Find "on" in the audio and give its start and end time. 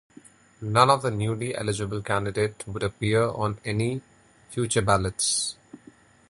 3.21-3.59